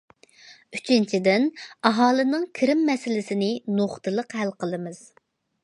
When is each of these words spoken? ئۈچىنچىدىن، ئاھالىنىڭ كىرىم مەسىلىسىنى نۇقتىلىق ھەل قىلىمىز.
ئۈچىنچىدىن، 0.77 1.45
ئاھالىنىڭ 1.89 2.47
كىرىم 2.61 2.83
مەسىلىسىنى 2.89 3.51
نۇقتىلىق 3.77 4.37
ھەل 4.41 4.59
قىلىمىز. 4.65 5.07